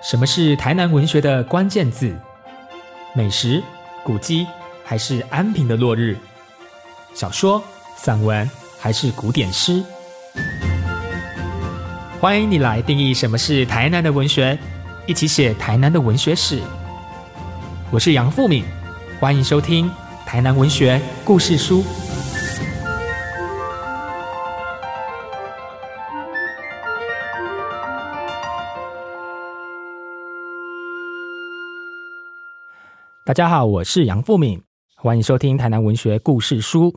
[0.00, 2.14] 什么是台南文学的关键字？
[3.14, 3.60] 美食、
[4.04, 4.46] 古迹，
[4.84, 6.16] 还是安平的落日？
[7.14, 7.60] 小说、
[7.96, 8.48] 散文，
[8.78, 9.82] 还是古典诗？
[12.20, 14.56] 欢迎你来定义什么是台南的文学，
[15.04, 16.60] 一起写台南的文学史。
[17.90, 18.64] 我是杨富敏，
[19.18, 19.90] 欢迎收听
[20.24, 21.82] 《台南文学故事书》。
[33.28, 34.58] 大家好，我是杨富敏，
[34.96, 36.90] 欢迎收听《台南文学故事书》。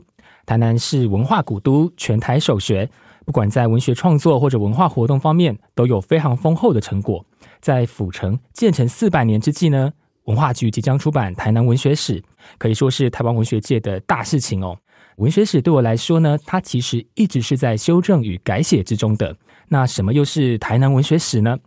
[0.46, 2.88] 台南是文化古都，全台首学，
[3.26, 7.22] 不管在文学创作或者文化活动方面，都有非常丰厚的成果。
[7.60, 9.92] 在府城建成四百年之际呢，
[10.24, 12.18] 文化局即将出版《台南文学史》，
[12.56, 14.74] 可以说是台湾文学界的大事情哦。
[15.16, 19.36] 文学史对我来说呢，它其实一直是在修正与改写之中的。
[19.68, 21.58] 那什么又是台南文学史呢？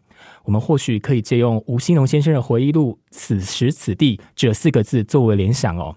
[0.45, 5.95] 我们或许可以借用吴兴隆先生的回忆录“此时此地”这四个字作为联想哦。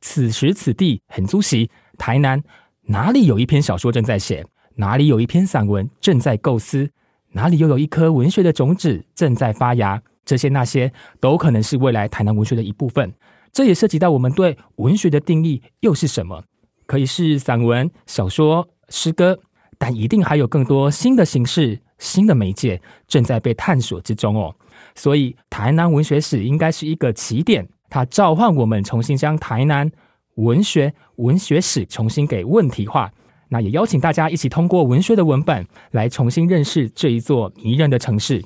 [0.00, 2.42] 此时此地很足席，台南
[2.82, 4.44] 哪里有一篇小说正在写，
[4.76, 6.90] 哪里有一篇散文正在构思，
[7.32, 13.12] 哪里又有一颗文学的种子正在发芽，这些那些都可能是未来台南文学的一部分。
[13.52, 16.44] 这也涉及到我们对文学的定义又是什么？
[16.86, 19.38] 可以是散文、小说、诗歌，
[19.76, 21.80] 但一定还有更多新的形式。
[22.00, 24.52] 新的媒介正在被探索之中哦，
[24.96, 29.88] 所以台南文学史应该是一个起点，它召唤我们重新将台南
[30.34, 33.12] 文学文学史重新给问题化。
[33.48, 38.42] 那也邀请大家一起通过文学的文本来重新认识这一座迷人的城市。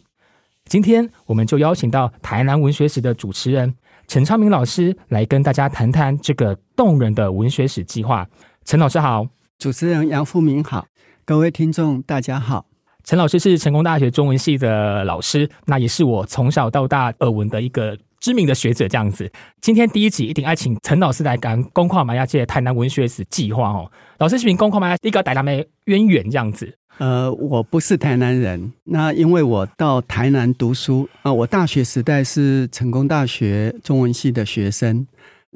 [0.65, 3.75] 今天我们就邀请到台南文学史的主持人
[4.09, 8.27] 陈昌明老师来跟大家谈谈这个动人的文学史计划。
[8.65, 9.27] 陈老师好，
[9.59, 10.87] 主持人杨富明好，
[11.27, 12.74] 各位听众大家好。
[13.05, 18.89] 陈老师是成功大学中文系的老师，那也是我从小到大耳闻的一个知名的学者。
[18.89, 23.93] 这样子，今天第一集一定爱请陈老师来讲《公跨马亚界台南文学史计划》哦。
[24.19, 26.79] 老师是名公跨马亚一个台南的渊源这样子。
[26.97, 35.07] 呃，我不是台南人，那因为我到台南读书啊，我大学时代是成功大学中文系的学生，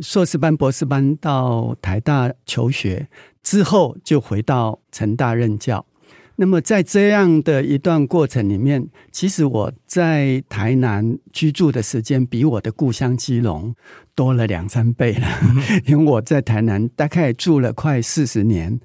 [0.01, 3.09] 硕士班、博士班到台大求学
[3.43, 5.87] 之后，就回到成大任教。
[6.41, 13.75] 那么在这样的一段过程里面，其实我在台南居住的时间比我的故乡基隆
[14.15, 15.27] 多了两三倍了，
[15.87, 18.79] 因为我在台南大概住了快四十年，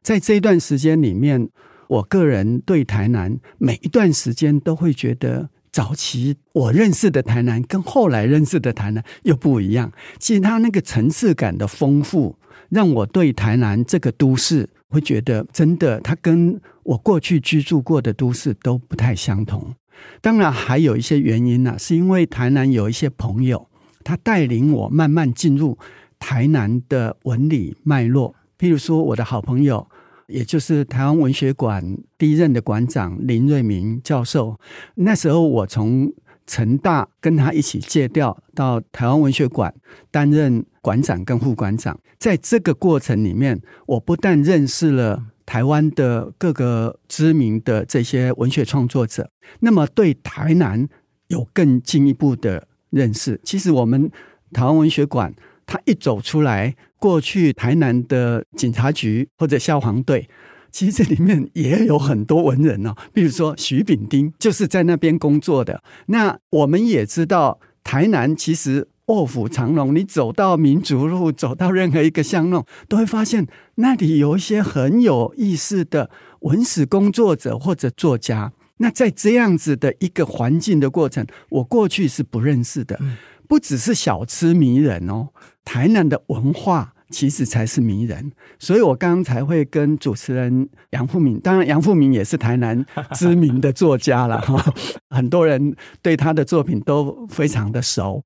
[0.00, 1.48] 在这一段时间里面，
[1.88, 9.90] 我个人对台南每一段时间都会觉得，早期我认识的台南跟后来认识的台南又不一样。
[10.20, 12.38] 其实它那个层次感的丰富，
[12.68, 19.74] 让我对台南这个都市会觉得，真的它跟我过去居住过的都市都不太相同，
[20.20, 23.68] 当然还有一些原因呢，是因为台南有一些朋友，
[24.04, 25.78] 他带领我慢慢进入
[26.18, 28.34] 台南的文理脉络。
[28.58, 29.88] 譬如说，我的好朋友，
[30.26, 34.58] 也就是台湾文学馆第一任的馆长林瑞明教授，
[34.96, 36.12] 那时候我从
[36.50, 39.72] 成大跟他一起借调到台湾文学馆
[40.10, 45.26] 担任馆长跟副馆长，在这个过程里面，我不但认识了。
[45.46, 49.28] 台湾的各个知名的这些文学创作者，
[49.58, 50.88] 那么对台南
[51.26, 53.40] 有更进一步的认识。
[53.42, 54.08] 其实我们
[54.52, 55.34] 台湾文学馆，
[55.66, 60.28] 它一走出来，过去台南的警察局或者消防队，
[60.70, 62.94] 其实这里面也有很多文人哦。
[63.12, 65.82] 比如说徐炳丁，就是在那边工作的。
[66.06, 68.88] 那我们也知道，台南其实。
[69.06, 73.44] 卧虎藏龙，你走到民族路，走到任何一个巷弄，都会发现
[73.74, 76.08] 那里有一些很有意思的
[76.42, 78.52] 文史工作者或者作家。
[78.76, 83.00] 那在这样子的一个环境的过程，我过去是不认识的。
[83.48, 85.30] 不只是小吃迷人哦，
[85.64, 88.32] 台南的文化其实才是迷人。
[88.58, 92.84] 所以我刚刚才会跟主持人杨富明，当然杨富明也是台南
[93.14, 94.72] 知名的作家了 哈，
[95.10, 98.22] 很多人对他的作品都非常的熟。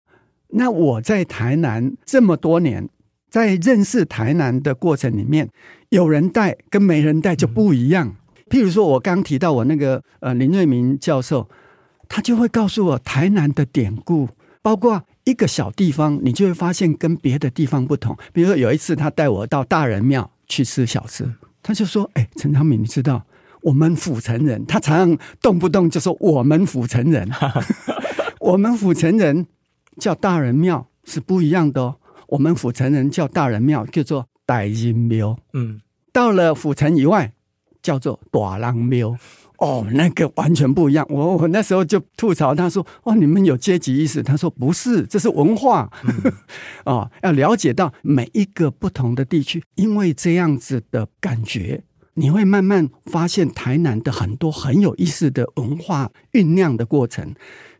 [0.50, 2.88] 那我在台南这么多年，
[3.28, 5.48] 在认识台南的过程里面，
[5.88, 8.14] 有人带跟没人带就不一样。
[8.48, 11.48] 譬如说，我刚提到我那个呃林瑞明教授，
[12.08, 14.28] 他就会告诉我台南的典故，
[14.62, 18.16] 包括一个小地方，你就会发现跟别的地方不同。
[18.32, 21.32] 比如说有一次，他带我到大人庙去吃小吃，
[21.62, 23.24] 他就说：“哎，陈昌敏，你知道
[23.62, 27.30] 我们府城人，他常常动不动就说我们府城人，
[28.40, 29.46] 我们府城人。”
[29.96, 31.94] 叫大人庙是不一样的哦。
[32.26, 35.80] 我们府城人叫大人庙叫做大人庙，嗯，
[36.12, 37.32] 到了府城以外
[37.80, 39.16] 叫做大人庙。
[39.58, 41.06] 哦，那个完全不一样。
[41.08, 45.90] 我我那时候就吐槽他说：“哦，你们有阶级意识？”他说：“不是，这是文化。
[46.84, 51.84] 哦，要了解到每一个不同的地区，因为这样子的感觉。”
[52.16, 57.34] 你会慢慢发现台南的很多很有意思的文化酝酿的过程。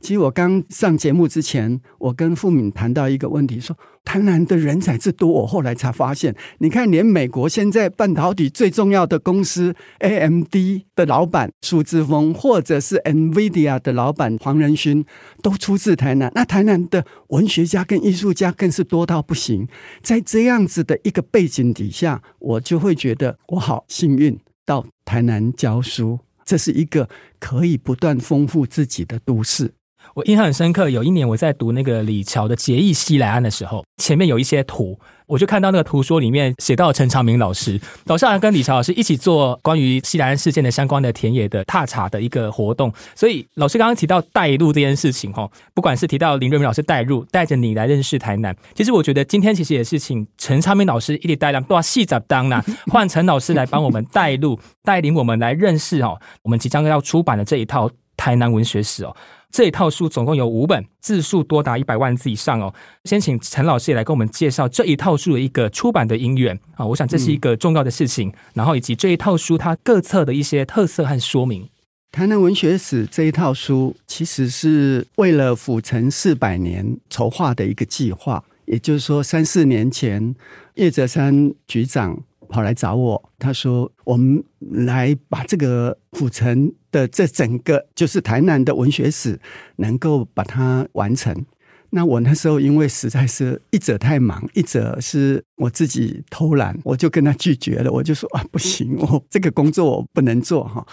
[0.05, 3.75] 其实我刚上节目之前，我跟傅敏谈到一个问题，说
[4.05, 10.55] 台南的人才之多，我后来才发现，你看，连美国现在半导体最重要的公司 AMD
[10.95, 15.07] 的老板苏志峰，或者是 NVIDIA 的老板黄仁勋，
[15.43, 16.31] 都出自台南。
[16.35, 19.67] 那台南的文学家跟艺术家更是多到不行。
[20.03, 27.09] 在这样子的一个背景底下，我就会觉得我好幸运到台南教书，这是一个
[27.41, 29.73] 可以不断丰富自己的都市。
[30.15, 42.93] 我印象很深刻，有一年我在读那个李乔的《结义西来安》的时候，前面有一些图，我就看到那个图说里面写到陈长明老师，老师好像跟李乔老师一起做关于西来安事件的相关的田野的踏查的一个活动。
[43.17, 59.17] 所以老师刚刚提到带路这件事情，哈，不管是提到林瑞明老师带路，带着你来认识台南，其实我觉得今天其实也是请陈长明老师一起带两多细杂当啦， 换陈老师来帮我们带路，带领我们来认识哦，我们即将要出版的这一套台南文学史哦。
[59.55, 62.75] 这一套书总共有五本，字数多达一百万字以上哦。
[63.05, 68.33] 先请陈老师也来跟我们介绍这一套书的一个出版的因缘啊，我想这是一个重要的事情。
[68.55, 71.69] 然后以及这一套书它各册的一些特色和说明。
[72.11, 80.35] 台南文学史这一套书其实是为了府城四百年筹划的一个计划，也就是说三四年前
[80.75, 82.25] 叶泽山局长。
[82.47, 89.41] 跑来找我，他说：“我们来把这个府城的这整个就是台南的文学史，
[89.77, 91.35] 能够把它完成。”
[91.91, 97.91] 那我那时候因为实在是一者太忙，一者是我自己偷懒，我就跟他拒绝了。
[97.91, 100.87] 我就说：“啊，不行，我这个工作我不能做哈。”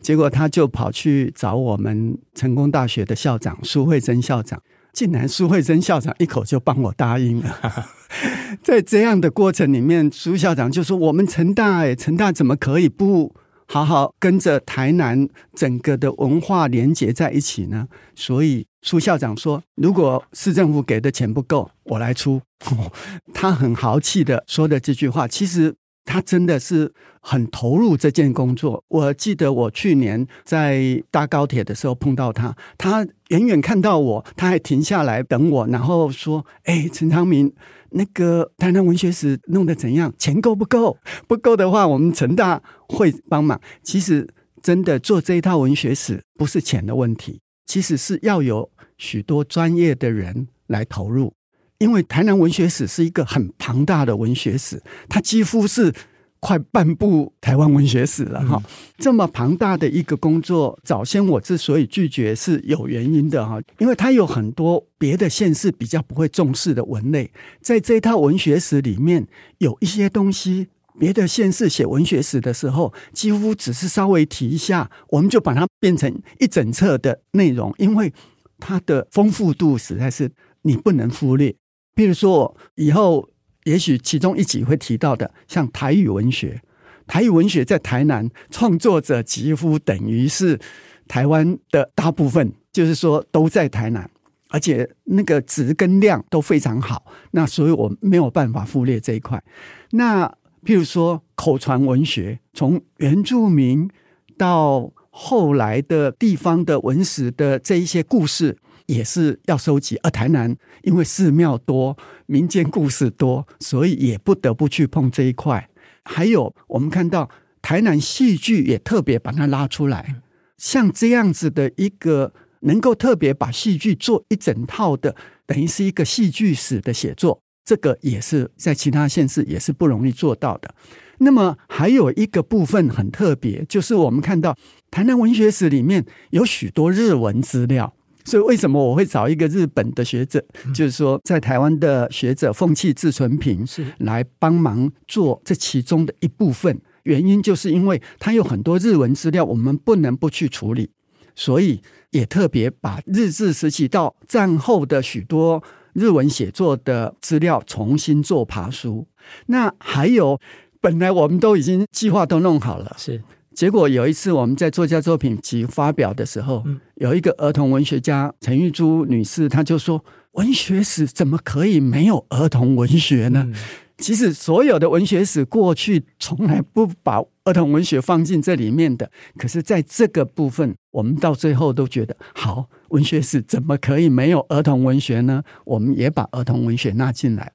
[0.00, 4.62] 结果他就跑去找我们成功大学的校长苏慧珍校长。
[4.92, 7.86] 竟然苏慧珍校长一口就帮我答应了，
[8.60, 13.32] 在这样的过程里面，苏校长就说：“我们成大，哎，成大怎么可以不
[13.72, 17.86] 好好跟着台南整个的文化连接在一起呢？”
[18.16, 22.42] 所以苏校长说：“如果市政府给的钱不够，我来出。
[23.32, 25.76] ”他很豪气的说的这句话，其实。
[26.04, 28.82] 他真的是很投入这件工作。
[28.88, 37.52] 我记得我去年在搭高铁的时候碰到他，他远远看到我，他还停下来等我，然后说：“哎，陈昌明，
[37.90, 40.12] 那个台南文学史弄得怎样？
[40.18, 40.98] 钱够不够？
[41.28, 43.60] 不够的话，我们成大会帮忙。
[43.82, 44.28] 其实，
[44.62, 51.34] 真的做这一套文学史不是钱的问题，其实是要有许多专业的人来投入。”
[51.80, 55.92] 因为台南文学史是一个很庞大的文学史，它几乎是
[56.38, 58.62] 快半部台湾文学史了哈。
[58.98, 67.30] 这么庞大的一个工作，早先我之所以拒绝是有原因的哈，因为它有很多别的县市比较不会重视的文类，
[67.62, 70.68] 在这套文学史里面有一些东西，
[70.98, 78.12] 别的县市写文学史的时候，几乎只是稍微提一下，我们就把它变成一整册的内容，因为
[78.58, 80.30] 它的丰富度实在是
[80.60, 81.54] 你不能忽略。
[81.94, 83.28] 譬如说，以后
[83.64, 86.62] 也许其中一集会提到的，像台语文学，
[87.06, 90.58] 台语文学在台南创作者几乎等于是
[91.06, 94.10] 台湾的大部分，就是说都在台南，
[94.48, 97.04] 而且那个值跟量都非常好。
[97.32, 99.42] 那所以我没有办法忽略这一块。
[99.90, 100.26] 那
[100.64, 103.90] 譬如说口传文学，从原住民
[104.38, 108.56] 到后来的地方的文史的这一些故事。
[108.90, 115.68] 也是要收集，而台南因为寺庙多、民间故事多，所以也不得不去碰这一块。
[116.04, 117.30] 还有，我们看到
[117.62, 120.16] 台南戏剧也特别把它拉出来，
[120.58, 125.14] 像这样子的一个能够特别把戏剧做一整套的，
[125.46, 130.74] 等于是一个戏剧史的写作，这个也是在其他县市也是不容易做到的。
[131.18, 134.56] 那么还有一个部分很特别，就是我们看到
[134.90, 137.94] 台南文学史里面有许多日文资料。
[138.30, 140.40] 所以，为什么我会找一个日本的学者，
[140.72, 146.80] 就是说，在台湾的学者凤气自存平是来帮忙做这其中的一部分？
[147.02, 150.90] 原因就是因为他有很多日文资料，我们不能不去处理，
[151.34, 155.62] 所以也特别把日治时期到战后的许多
[155.94, 159.08] 日文写作的资料重新做爬书。
[159.46, 160.38] 那还有，
[160.80, 163.22] 本来我们都已经计划都弄好了，是。
[163.54, 166.64] 结果有一次我们在作家作品集发表的时候，
[166.96, 173.50] 有一个儿童文学家陈玉珠女士，她就说：“文学史怎么可以没有儿童文学呢？”
[173.98, 179.10] 其实所有的文学史过去从来不把儿童文学放进这里面的。
[179.36, 185.42] 可是，在这个部分，我们到最后都觉得，好，文学史怎么可以没有儿童文学呢？
[185.66, 187.52] 我们也把儿童文学纳进来。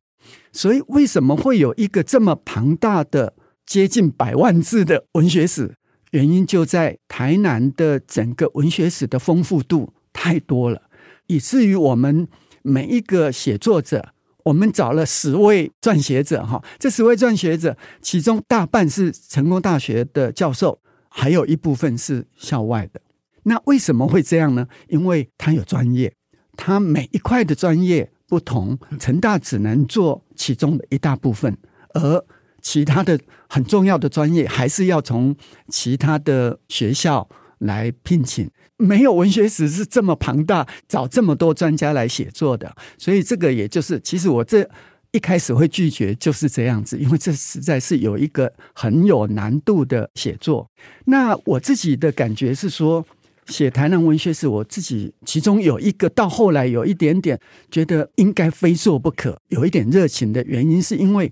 [0.51, 3.33] 所以，为什么会有一个这么庞大的、
[3.65, 5.73] 接近百万字的文学史？
[6.15, 10.83] 原因就在台南的整个文学史的丰富度太多了，
[11.27, 12.25] 以至于我们
[12.61, 14.13] 每一个写作者。
[14.45, 20.79] 我们找了十位撰写者，哈，这十位撰写者，其中大半是成功大学的教授，
[21.09, 23.01] 还有一部分是校外的。
[23.43, 24.67] 那为什么会这样呢？
[24.87, 26.13] 因为他有专业，
[26.55, 31.57] 他每一块的专业不同，成大只能做其中的一大部分，
[31.95, 32.23] 而
[32.65, 35.35] 其他的很重要的专业还是要从
[35.69, 37.29] 其他的学校。
[37.59, 44.69] 来聘请，没有文学史是这么庞大，找这么多专家来写作的，所以这个也就是，其实我这
[45.11, 50.69] 一开始会拒绝就是这样子，因为这实在是有一个很有难度的写作。
[51.05, 53.03] 那我自己的感觉是说，
[53.47, 57.39] 写台南文学史，我自己其中有一个到后来有一点点
[57.71, 61.31] 觉得应该非做不可，有一点热情的原因，是因为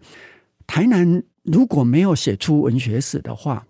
[0.74, 3.68] 台南如果没有写出文学史的话。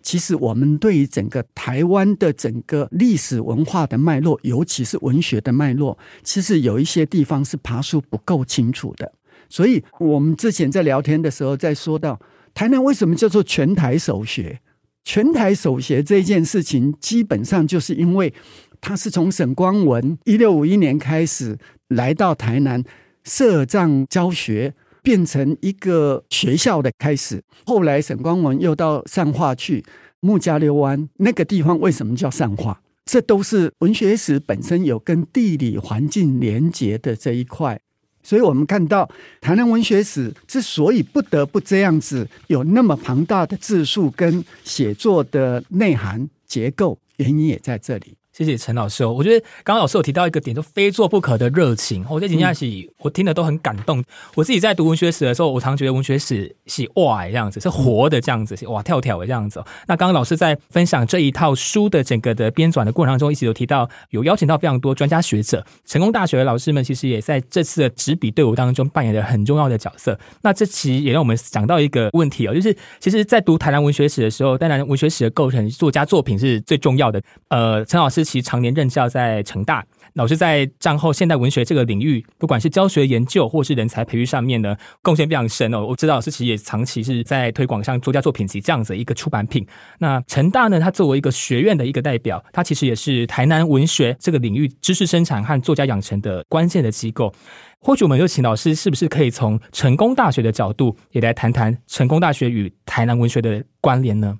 [0.00, 9.12] 其实，我们对于整个台湾的整个历史文化的脉络，尤其是文学的脉络，其实有一些地方是爬书不够清楚的。
[9.50, 12.18] 所以，我们之前在聊天的时候，在说到
[12.54, 14.60] 台南为什么叫做全台首学？
[15.04, 18.32] 全台首学这件事情，基本上就是因为
[18.80, 22.82] 他是从沈光文一六五一年开始来到台南
[23.22, 24.72] 设帐教学。
[25.08, 27.42] 变成一个学校的开始。
[27.64, 29.82] 后来沈光文又到善化去，
[30.20, 32.82] 木加溜湾那个地方为什么叫善化？
[33.06, 37.80] 这都是文学史本身有跟地理环境连结的这一块。
[38.22, 39.08] 所以我们看到
[39.40, 48.17] 台南文学史之所以不得不这样子有那么庞大的字数跟写作的内涵结构，原因也在这里。
[48.38, 52.06] 谢谢陈老师哦，我觉得刚刚老师有提到一个点，就非做不可的热情。
[52.08, 54.00] 我在评价起，我听的都很感动。
[54.36, 59.60] 我自己在读文学史的时候，我常觉得文学史是哇这样子，是活的这样子，是哇跳跳的这样子。
[59.88, 70.16] 那刚刚老师在分享这一套书的整个的编纂的过程当中，一直有提到有邀请到非常多专家学者，成功大学的老师们其实也在这次的执笔队伍当中扮演了很重要的角色。
[70.42, 77.20] 那这其实也让我们想到一个问题哦，就是其实，在读台南文学史的时候，当然文学史的构成，作家作品是最重要的。
[77.48, 78.27] 呃，陈老师。
[78.28, 79.82] 其常年任教在成大，
[80.12, 85.86] 老师在战后现代文学这个领域，不管是教学研究或是人才培育上面呢，贡献非常深哦。
[85.86, 89.66] 我知道老师其实也长期是在推广像作家作品集这样子一个出版品。
[89.98, 97.32] 那成大呢，它作为一个学院的一个代表，它其实也是台南文学这个领域知识生产和作家养成的关键的机构。
[97.80, 104.36] 或许我们就请老师，是不是可以从成功大学的角度，也来谈谈成功大学与台南文学的关联呢？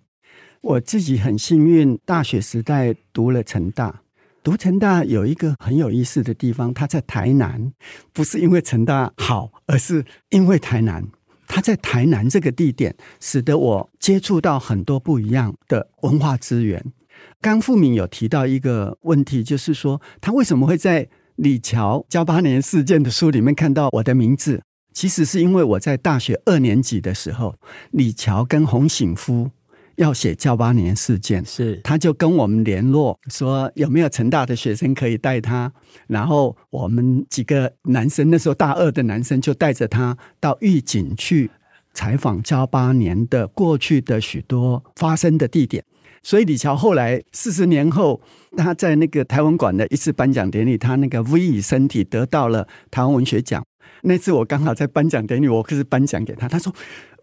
[0.61, 4.03] 我自己很幸运，大学时代读了成大。
[4.43, 7.73] 读成大有一个很有意思的地方，它在台南，
[8.13, 11.07] 不是因为成大好，而是因为台南。
[11.47, 16.93] 它在台南这个地点，使得我接触到很多不一样的文化资源。
[17.41, 24.63] 刚富敏有提到一个问题，就是说他为什么会在李桥交八年事件的书里面看到我的名字？
[24.93, 27.55] 其实是因为我在大学二年级的时候，
[27.93, 29.51] 李桥跟洪醒夫。
[29.99, 35.71] 要写教八年事件，是他就跟我们联络说有没有成大的学生可以带他，
[36.07, 41.51] 然后我们几个男生那时候大二的男生就带着他到狱警去
[41.93, 45.85] 采访教八年的过去的许多发生的地点。
[46.23, 48.21] 所以李乔后来四十年后，
[48.57, 53.65] 他在那个台湾馆的一次颁奖典礼，他那个 V 以身体得到了台湾文学奖。
[54.03, 56.73] 那次我刚好在颁奖典礼，我可是颁奖给他，他说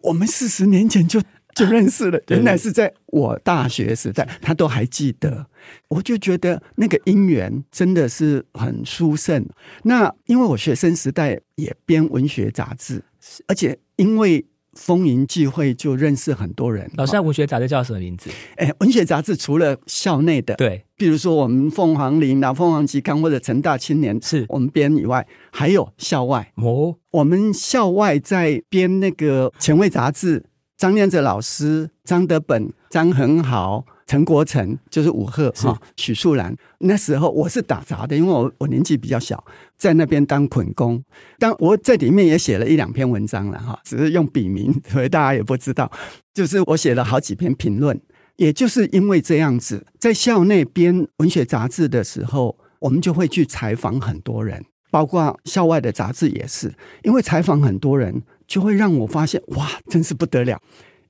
[0.01, 1.22] 我们四十年前就。
[1.55, 5.47] 就认识了， 原来是在我大学时代，他都还记得。
[5.88, 9.43] 我就觉得那个姻缘真的是很殊胜。
[9.83, 13.01] 那因为我学生时代也编文学杂志，
[13.47, 16.91] 而且因为风云际会，就认识很多人。
[16.97, 18.29] 老师，文学杂志叫什么名字？
[18.57, 26.51] 哎，文学杂志除了校内的，对，比如说我们凤凰林、啊凤凰期刊或者成大青年，是我们编以外，还有校外。
[26.57, 30.43] 哦，我们校外在编那个前卫杂志。
[30.77, 36.53] 张念哲老师、张德本、张恒豪、陈国成，就是武赫哈，许树兰。
[36.79, 39.41] 那时候我是打杂的，因为我我年纪比较小，
[39.77, 41.01] 在那边当捆工。
[41.39, 45.89] 当我在里面也写了一两篇文章了哈，只是用笔名，所以大家也不知道。
[46.34, 47.98] 就是我写了好几篇评论，
[48.36, 58.22] 也就是因为这样子，在校内编文学杂志的时候，我们就会去采访很多人，包括校外的杂志也是，因为采访很多人。
[58.47, 60.61] 就会让我发现，哇，真是不得了！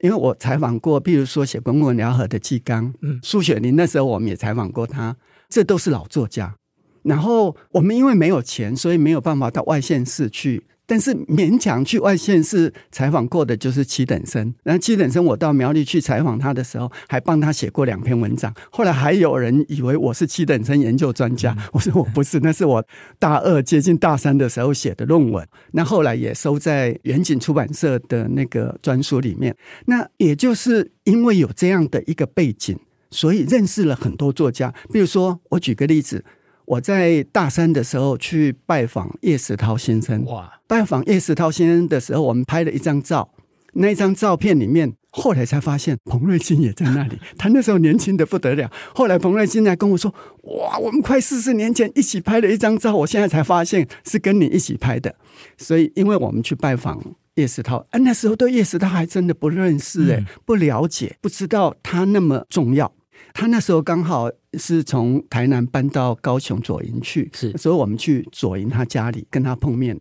[0.02, 5.16] 因为我采访过，比如说写《滚滚辽河》的纪纲，嗯苏雪林那时候我们也采访过他，
[5.50, 6.56] 这都是老作家。
[7.04, 10.66] 然后我们因为没有钱，所以没有办法到外县市去。
[10.86, 14.54] 但是勉强去外县市采访过的就是七等生。
[14.64, 18.54] 然后七等生，我到苗栗去采访他的时候，还帮他写过两篇文章。
[18.72, 22.86] 后来还有人以为我是七等生研究专家，我说我不是，那是我
[23.18, 25.48] 大二接近大三的时候写的论文。
[25.72, 29.56] 那后来也收在远景出版社的那个专书里面。
[29.86, 32.78] 那也就是因为有这样的一个背景，
[33.10, 34.74] 所以认识了很多作家。
[34.92, 36.24] 比如说，我举个例子。
[36.66, 40.24] 我在大三的时候去拜访叶石涛先生。
[40.26, 43.30] 哇，拜访叶石涛先生的时候，我们拍了一张照。
[43.78, 47.20] 那一张照片里面，后来才发现彭瑞金也在那里。
[47.38, 48.72] 他那时候年轻的不得了。
[48.94, 55.14] 后来彭瑞金还跟我说：“哇，我们快四十年前一起拍了一张照，我现在才发现是跟你一起拍的。”
[55.58, 57.04] 所以，因为我们去拜访
[57.36, 62.90] 叶石涛，啊，那时候对叶石涛还真的不认识，哎，不了解，不知道他那么重要。
[63.36, 70.00] 他那时候刚好是从台南搬到高雄左营去，是，所以我们去左营他家里跟他碰面，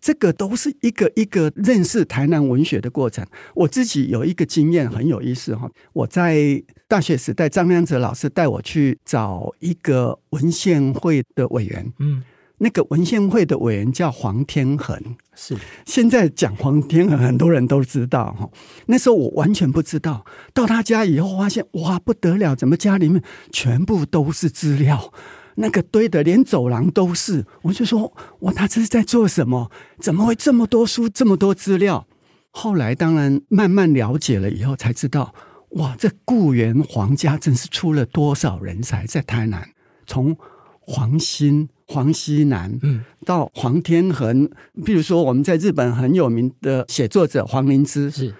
[0.00, 3.24] 这个都是一个一个认识台南文学的过程。
[3.54, 12.24] 我自己有一个经验很有意思哈，我在大学时代，张亮哲老师带我去找一个文献会的委员，嗯。
[12.64, 14.98] 那个文献会的委员叫黄天恒，
[15.36, 15.54] 是
[15.84, 18.48] 现在讲黄天恒，很多人都知道哈。
[18.86, 25.12] 那时候我完全不知道，到他家以后发现哇不得了，怎么家里面全部都是资料，
[25.56, 27.44] 那个堆的连走廊都是。
[27.60, 29.70] 我就说哇，他这是在做什么？
[30.00, 32.06] 怎么会这么多书，这么多资料？
[32.50, 35.34] 后来当然慢慢了解了以后，才知道
[35.72, 39.68] 哇，这固原皇家真是出了多少人才在台南，
[40.06, 40.34] 从
[40.80, 41.68] 黄兴。
[41.94, 44.48] 黄西南，嗯，到黄天恒，
[44.82, 48.34] 譬如说我们在日本很有名的写作者黄灵芝，是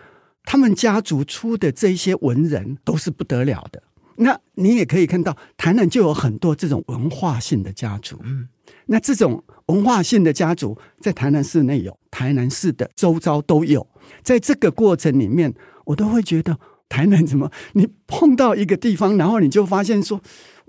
[0.44, 3.80] 他们家族出的这些文人都是不得了的。
[4.16, 8.48] 那你也可以看到，台南就有很多这种文化性的家族，嗯，
[8.86, 13.86] 那这种文化性的家族在台南市内有，台南市的周遭都有。
[14.22, 20.20] 在这个过程里面，我都会觉得台南怎么，你碰到一个地方，然后你就发现说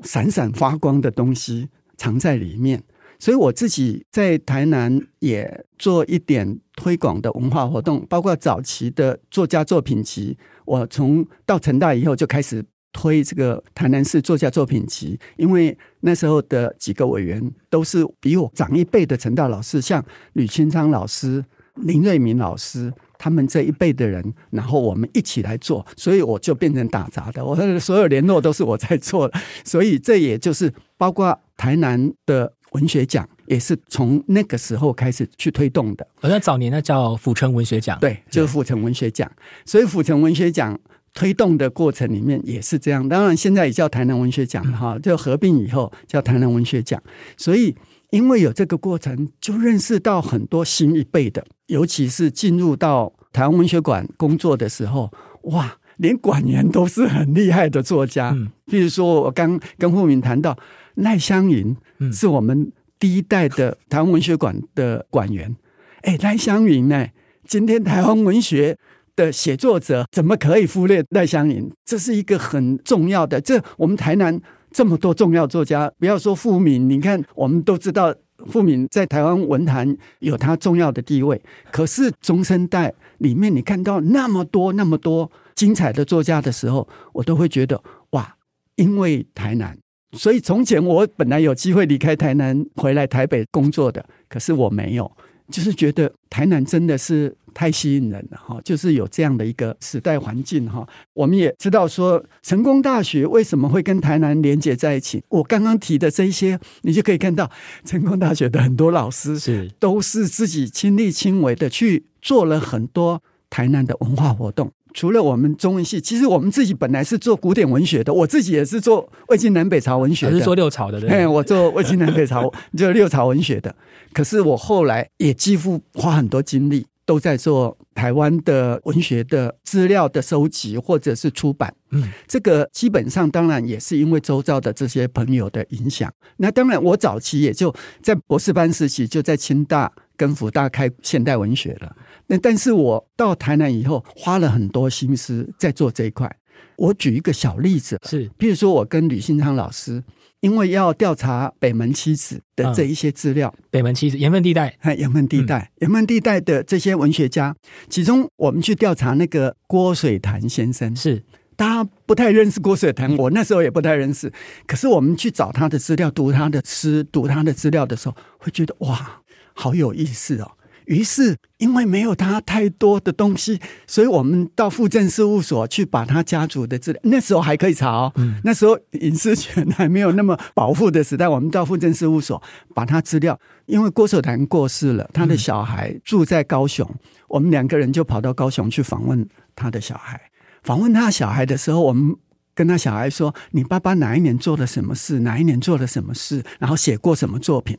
[0.04, 1.70] 闪闪发光的东西。
[1.98, 2.84] 藏在里面，
[3.20, 10.38] 所以我自己在台南也做一点推广的文化活动，包括早期的作家作品集。
[10.66, 20.04] 我从到成大以后就开始推这个台南市作家作品集，因为那时候的几个委员都是比我长一辈的成大老师，像
[20.34, 21.44] 吕清昌老师、
[21.76, 22.94] 林瑞明老师。
[23.18, 27.44] 他们这一辈的人，然后我们一起来做，所以我就变成打杂的。
[27.44, 29.32] 我的所有联络都是我在做，
[29.64, 36.06] 所以这也就是包括台南的文学奖，也是从那个时候开始去推动的。
[36.20, 39.32] 好像早年那叫府城文学奖，对，就是府城文学奖。
[39.66, 40.78] 所以府城文学奖
[41.14, 43.08] 推动的过程里面也是这样。
[43.08, 47.02] 当然现在也叫台南文学奖哈，就合并以后叫台南文学奖。
[47.38, 47.76] 所以
[48.10, 51.46] 因为有这个过程，就认识到很多新一辈的。
[51.68, 55.12] 尤其是进入到台湾文学馆工作的时候，
[55.44, 58.32] 哇，连馆员都是很厉害的作家。
[58.36, 60.56] 嗯，比如说我刚跟傅明谈到
[60.96, 61.76] 赖香云，
[62.12, 65.56] 是我们第一代的台湾文学馆的馆员。
[66.02, 67.08] 哎，赖香云呢？
[67.46, 68.78] 今天台湾文学
[69.16, 71.72] 的写作者怎么可以忽略赖香云？
[71.86, 73.40] 这是一个很重要的。
[73.40, 78.14] 这我们台南这么多重要作家，不要说傅敏，你看我们都知道。
[78.48, 88.36] 傅敏在台湾文坛有他重要的地位，可是中生代里面，你看到那么多那么多精彩的作家的时候，我都会觉得哇，
[88.76, 89.76] 因为台南，
[90.14, 95.12] 所以从前我本来有机会离开台南回来台北工作的，可是我没有，
[95.52, 97.36] 就是觉得台南真的是。
[97.56, 100.86] 太吸引人了哈，就是有这样的一个时代环境哈。
[101.14, 105.24] 我们也知道说，成功大学为什么会跟台南连接在一起？
[105.30, 107.50] 我刚刚提的这些，你就可以看到，
[107.86, 114.70] 成功大学的很多老师是都是自己亲力亲为的去做了很多台南的文化活动。
[114.96, 121.28] 除了我们中文系，其实我们自己本来是做古典文学的，我自己也是做魏晋南北朝文学的，是做六朝的对。
[121.28, 123.76] 我做魏晋南北朝就六朝文学的，
[124.14, 126.88] 可是我后来也几乎花很多精力。
[127.08, 136.12] 都在做台湾的文学的资料的收集或者是出版，嗯，这个基本上当然也是因为周遭的这些朋友的影响。
[136.38, 141.96] 那当然，我早期也就在博士班时期就在清大跟福大开现代文学了。
[142.28, 146.30] 那但是我到台南以后，花了很多心思在做这一块。
[146.78, 150.04] 我举一个小例子，是，比如说我跟吕新昌老师。
[150.42, 157.56] 因为要调查北门七子的这一些资料，北门七子盐分地带，哎，盐分地带，盐分地带的这些文学家，
[157.90, 161.24] 其中我们去调查那个郭水潭先生，是
[161.56, 164.32] 大家不太认识郭水潭，我那时候也不太认识，
[164.68, 169.24] 可是我们去找他的资料，读他的诗，读他的资料的时候，会觉得哇，
[169.56, 170.52] 好有意思哦。
[170.86, 177.02] 于是，因为没有他太多的东西，所以我们到附政事务所去把他家族的资料。
[177.06, 178.14] 那时候还可以查哦，
[178.44, 182.40] 那时候隐私权还没有那么保护的时代，我们到附政事务所
[182.76, 183.40] 把他资料。
[183.66, 186.88] 因为郭守坛过世了，他的小孩住在高雄，
[187.30, 190.22] 我们两个人就跑到高雄去访问他的小孩。
[190.62, 192.16] 访问他小孩的时候，我们
[192.54, 195.22] 跟他小孩说：“你爸爸哪一年做了什么事？
[195.22, 196.44] 哪一年做了什么事？
[196.60, 197.76] 然后写过什么作品？”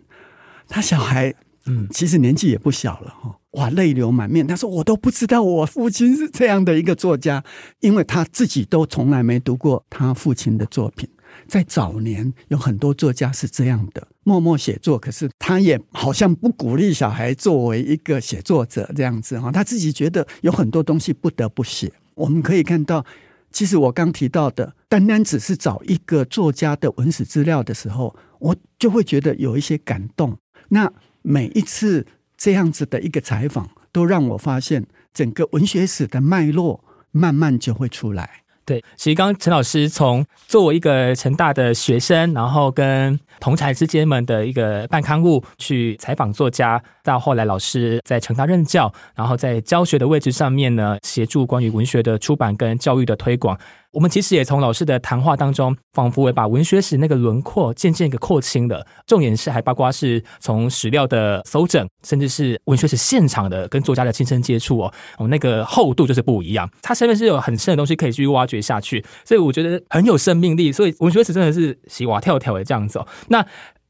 [0.69, 1.33] 他小孩。
[1.67, 4.47] 嗯，其实年纪也不小了哈，哇，泪流满面。
[4.47, 7.43] 他说：“我都不知道我父亲是这样的一个作家，
[7.81, 11.09] 因为他自己都从来没读过他父亲的作品。
[11.49, 19.51] 在早年，有很多作家是这样的，默默写作，可是他也好像不鼓励小孩作为一个写作者这样子哈。
[19.51, 21.93] 他自己觉得有很多东西不得不写。
[22.15, 23.05] 我们可以看到，
[23.51, 30.39] 其实我刚提到的，单单只是找一个作家的文史资料的时候，我就会觉得有一些感动。
[30.69, 30.93] 那。
[31.29, 32.07] 每一次
[32.39, 38.43] 这样子的一个采访，都让我发现整个文学史的脉络慢慢就会出来。
[38.65, 53.59] 对，其实刚陈老师从作为一个成大的学生，然后跟同才之间们的一个办刊物去采访作家，到后来老师在成大任教，然后在教学的位置上面呢，协助关于文学的出版跟教育的推广。
[53.93, 58.87] 我们其实也从老师的谈话当中，仿佛也把文学史那个轮廓渐渐给廓清了。
[59.07, 66.69] 重点是还包括是从史料的搜整，甚至是文学史现场的跟作家的亲身接触哦，哦那个厚度就是不一样。
[66.83, 70.71] 它身边是有很深的东西可以去挖掘下去，所以我觉得很有生命力。
[70.71, 73.07] 所以文学史真的是洗瓦跳跳的这样子哦。
[73.29, 73.47] 那。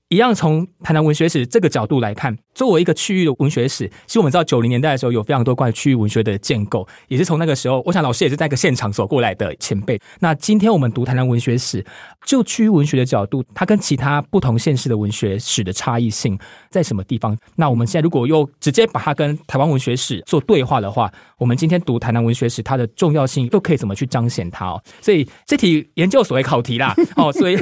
[0.09, 10.01] 一样从台南文学史这个角度来看，作为一个区域的文学史，其实我们知道九零年代的时候有非常多关于区域文学的建构，也是从那个时候，我想老师也是在一个现场走过来的前辈。
[10.21, 11.85] 那今天我们读台南文学史，
[12.25, 16.38] 就区域文学的角度，它跟其他不同县市的文学史的差异性
[16.71, 17.37] 在什么地方？
[17.57, 24.66] 那我们现在如果又直接把它跟台湾文学史做对话的话，我们今天读台南文学史，它的重要性又可以怎么去彰显它？
[24.66, 27.57] 哦，所以这题研究所的考题啦，哦，所以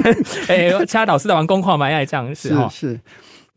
[0.47, 2.34] 诶， 其他导师在玩功课蛮爱这样。
[2.35, 2.99] 是是，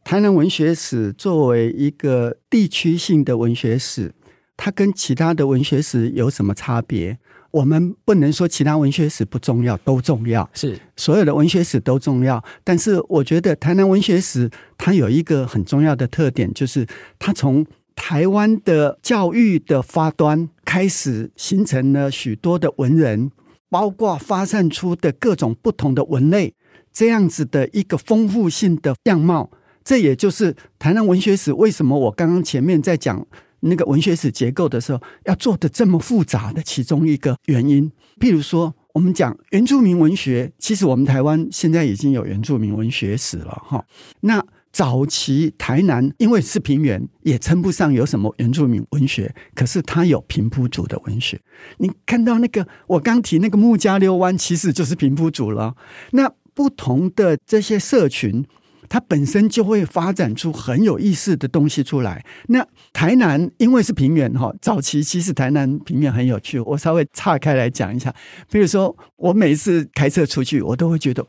[0.04, 4.14] 台南文学史作为一个地区性的文学史，
[4.56, 7.18] 它跟其他的文学史有什么差别？
[7.50, 10.48] 我们不能说其他文学史不重要，都重要。
[10.52, 16.86] 是所有的文学史都重要，但是我觉得台南文学史它有一个很重要的特点，就是
[17.18, 23.30] 它从台湾的教育的发端开始，形成了许多的文人，
[23.70, 26.54] 包括发散出的各种不同的文类。
[26.98, 29.48] 这样子的一个丰富性的样貌，
[29.84, 33.24] 这也就是台南文学史为什么我刚刚前面在讲
[33.60, 37.88] 那个文学史结构的时候，要做的这么复杂的其中一个原因。
[38.18, 43.84] 譬如说，我们讲原住民文学，其实我们台湾现在已经有原住民文学史了，哈。
[44.22, 51.40] 那早期台南因为是平原，也称不上有什么原住民文学，可是它有平埔族的文学。
[51.76, 55.76] 你看到那个我刚提那个木加溜湾，其实就是平埔族了。
[56.10, 56.28] 那
[56.58, 58.44] 不同的这些社群，
[58.88, 62.26] 它本身就会发展出很有意思的东西出来。
[62.48, 66.58] 那台南因为是平原哈，早期其实台南平原很有趣。
[66.58, 68.12] 我稍微岔开来讲一下，
[68.50, 71.24] 比如说我每次开车出去，我都会觉得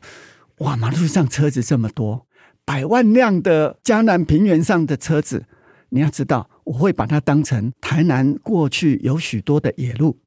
[0.58, 2.26] 哇，马路上车子这么多，
[2.64, 5.44] 百万辆的江南平原上的车子，
[5.90, 10.18] 你要知道，我会把它当成台南过去有许多的野路。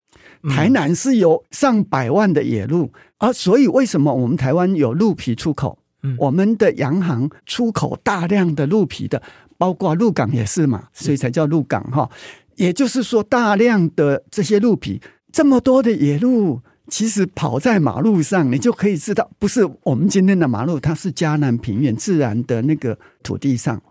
[0.49, 5.77] 台南是有上百万的野鹿，而所以为什么我们台湾有鹿皮出口？
[6.03, 9.21] 嗯，我们的洋行出口大量的鹿皮的，
[9.57, 12.09] 包括鹿港也是嘛，所以才叫鹿港哈。
[12.55, 23.81] 也就是说，大量的这些鹿皮，这么多的野鹿，其实跑在马路上，你就可以知道，不是我们今天的马路，它是迦南平原自然的那个土地上，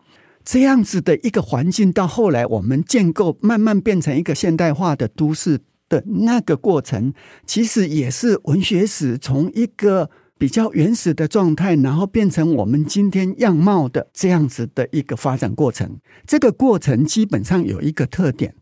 [0.45, 5.59] 这样子的一个环境，到后来我们建构，慢慢变成一个现代化的都市。
[5.93, 7.13] 的那个过程，
[7.45, 16.01] 其实也是文学史从一个比较原始的状态，然后变成我们今天样貌的这样子的一个发展过程。
[16.27, 18.55] 这个过程基本上有一个特点，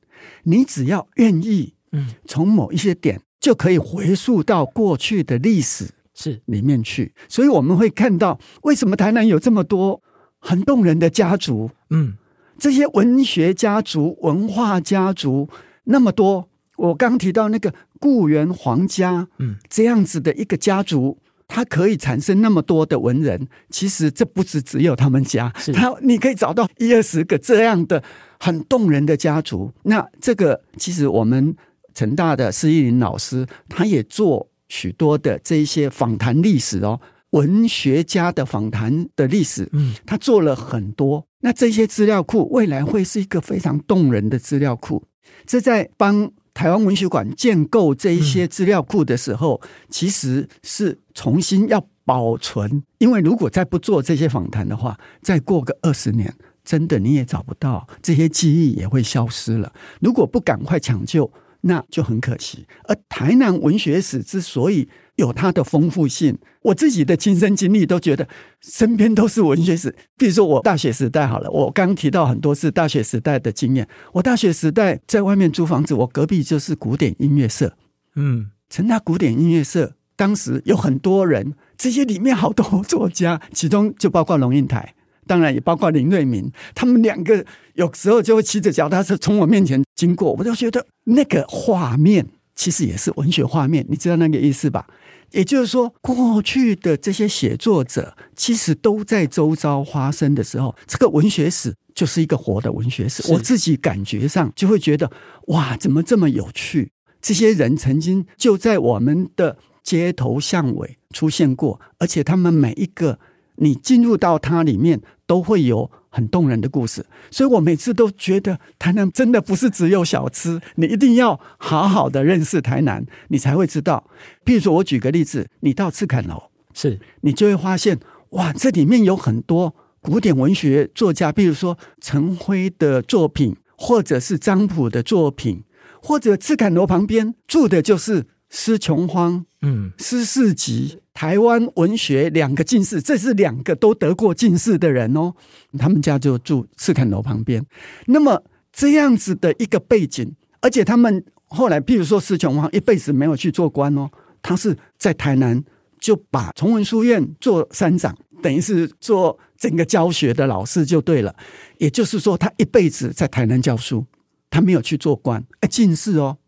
[0.42, 7.14] 你只要愿意，嗯，从某一些点就可以回溯到过去的历史是里面去。
[7.28, 10.02] 所以我们会看到，为什么台南有这么多
[10.40, 11.70] 很动人的家族？
[11.90, 12.14] 嗯，
[12.58, 15.48] 这些文学家族、文化家族
[15.84, 16.49] 那么多。
[16.80, 28.02] 我刚提到那个固原皇家，嗯，这样子的一个家族，它可以产生那么多的文人，其实这不止只有他们家，他你可以找到一二十个这样的
[28.38, 29.70] 很动人的家族。
[29.82, 31.54] 那这个其实我们
[31.94, 36.98] 成大的施一林老师，他也做许多的这一些访谈历史哦，
[37.30, 41.26] 文学家的访谈的历史，嗯，他做了很多。
[41.40, 45.04] 那这些资料库未来会是一个非常动人的资料库。
[45.44, 52.82] 这在帮台湾文学馆建构这一些资料库的时候，其实是重新要保存。
[52.98, 56.34] 因为如果再不做这些访谈的话，再过个二十年，
[56.64, 59.72] 真的你也找不到这些记忆，也会消失了。
[60.00, 61.30] 如果不赶快抢救，
[61.62, 62.66] 那就很可惜。
[62.84, 64.88] 而台南文学史之所以
[65.20, 68.26] 有它的丰富性，我自己的亲身经历都觉得
[68.60, 69.94] 身边都是文学史。
[70.16, 73.86] 比如说我大学时代好了，我刚刚提到很多是大学时代的经验。
[74.14, 77.76] 我大学时代在外面租房子，我隔壁就是古典音乐社。
[78.16, 84.94] 嗯，成大古典音乐社当时有很多人，这些里面好多作家，其中就包括龙应台。
[85.26, 94.88] 当然也包括林瑞明，他们两个有时候就会骑着脚踏车从我面前经过，我就觉得那个画面其实也是文学画面，你知道那个意思吧？
[95.32, 103.32] 也就是说，过去的这些写作者其实都在周遭发生的时候，这个文学史就是一个活的文学史。
[103.32, 105.10] 我自己感觉上就会觉得，
[105.48, 106.90] 哇，怎么这么有趣？
[107.20, 113.18] 这些人曾经就在我们的街头巷尾出现过，而且他们每一个。
[113.62, 124.10] 你进入到它里面，都会有很动人的故事，所以我每次都觉得台南真的不是只有小吃，你一定要好好的认识台南，你才会知道。
[124.44, 127.98] 譬如说，我举个例子，你到赤坎楼，是你就会发现，
[128.30, 135.62] 哇，这里面有很多古典文学作家，譬如说陈辉的作品，或者是张溥的作品，
[136.02, 140.98] 或者赤坎楼旁边住的就是施琼芳，嗯，施世吉。
[141.12, 145.34] 台湾文学两个进士，这是两个都得过进士的人哦。
[145.78, 147.64] 他们家就住赤坎楼旁边。
[148.06, 154.08] 那么这样子的一个背景，而且他们后来，譬如说施琼芳一辈子没有去做官哦，
[154.40, 155.62] 他是在台南
[155.98, 161.34] 就把崇文书院做山长，等于是做整个教学的老师就对了。
[161.76, 164.06] 也就是说，他一辈子在台南教书，
[164.48, 165.44] 他没有去做官。
[165.60, 166.38] 哎，进士哦，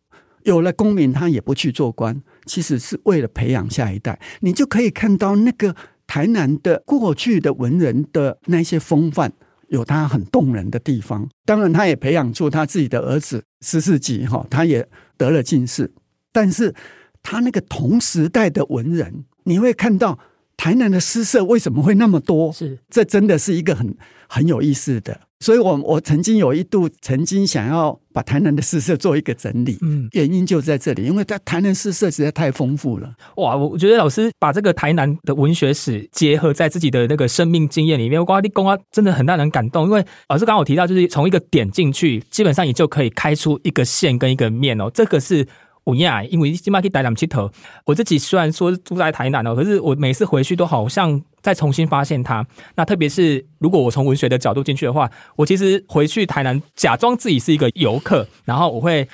[0.44, 2.20] 有了功名，他也不去做官。
[2.44, 5.76] 其实是为了培养下一代，你就可以看到那个
[6.06, 9.32] 台南的过去的文人的那些风范，
[9.68, 11.28] 有他很动人的地方。
[11.44, 15.92] 当然，他也培养出他自己的儿子十四吉哈，他也得了进士。
[16.32, 16.74] 但是，
[17.22, 20.18] 他那个同时代的文人，你会看到
[20.56, 22.52] 台南的诗社为什么会那么多？
[22.52, 23.96] 是，这真的是一个很
[24.28, 25.20] 很有意思的。
[25.42, 33.12] 所以，我我曾经有一度曾经想要把台南的诗社做一个整理，嗯，原因就在这里，因为在台南诗社实在太丰富了。
[33.36, 39.84] 哇，我觉得老师把这个台南的文学史结合在自己的那个生命经验里面，我光立功啊，真的很让人感动。
[39.86, 45.46] 因为老师刚刚我提到，就是从一个点进去，基本上你就可以开出一个线跟一个面哦，这个是。
[45.84, 47.50] 五亚，因为起码可以待两七头。
[47.84, 52.46] 我自己虽然说住在台南哦，可是我每次回去都好像再重新发现它。
[52.76, 59.08] 那特别是如果我从文学的角度进去的话，我其实回去台南假装自己是一个游客，然后我会。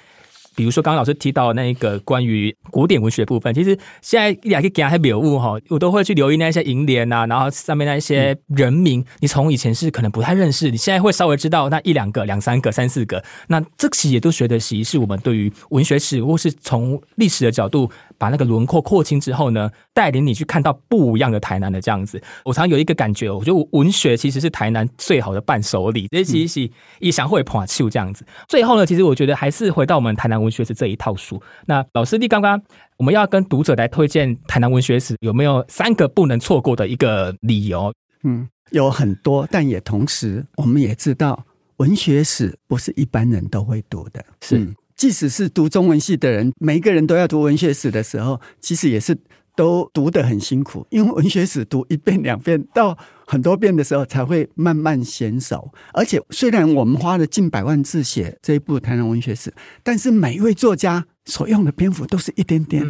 [0.58, 17.88] 比如说，刚刚老师提到那一个关于古典文学部分，其实现在一两个给他表物哈，我都会去留意那些楹联啊，然后上面那一些人名，你从以前是可能不太认识，你现在会稍微知道那一两个、两三个、三四个，那这些也都学的习，是我们对于文学史或是从历史的角度。
[18.20, 22.20] 把那个轮廓扩清之后呢，带领你去看到不一样的台南的这样子。
[22.44, 26.08] 我常常有一个感觉，我觉得文学其实是台南最好的伴手礼。
[26.10, 26.68] 这其实
[26.98, 28.26] 也想会破秋这样子。
[28.48, 31.40] 最后呢，其实我觉得还是回到我们台南文学史这一套书。
[31.66, 32.60] 那老师你刚刚
[32.96, 37.92] 我们要跟读者来推荐台南文学史，有没有三个不能错过的一个理由？
[38.24, 41.44] 嗯，有很多，但也同时我们也知道，
[41.76, 44.74] 文学史不是一般人都会读的，是。
[44.96, 49.16] 即使是读中文系的人，每一个人都要读文学史的时候，其实也是
[49.58, 50.86] 都读得很辛苦。
[50.88, 55.72] 因为文学史读一遍、两遍到很多遍的时候，才会慢慢娴熟。
[55.92, 59.50] 而且，虽然我们花了近百万字写这一部《台南文学史》，
[59.82, 62.86] 但是每一位作家所用的篇幅都是一点点，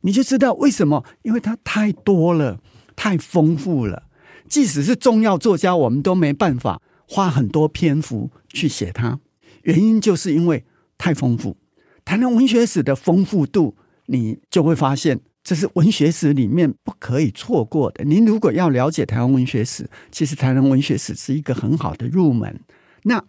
[0.00, 1.04] 你就知道为什么？
[1.20, 2.58] 因为它太多了，
[2.96, 4.04] 太丰富了。
[4.48, 9.20] 即使是重要作家，我们都没办法花很多篇幅去写它。
[9.64, 10.64] 原因就是因为。
[10.98, 11.58] 太丰富，
[12.06, 13.76] 台南文学史的丰富度，
[14.06, 18.02] 你就会发现这是文学史里面不可以错过的。
[18.02, 22.58] 您如果要了解台湾文学史，其实台南文学史是一个很好的入门。
[23.04, 23.24] 那